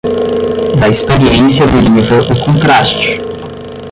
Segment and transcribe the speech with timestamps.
[0.79, 3.21] Da experiência deriva o contraste